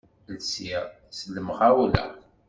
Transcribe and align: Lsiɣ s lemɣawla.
Lsiɣ 0.35 0.83
s 1.17 1.19
lemɣawla. 1.33 2.05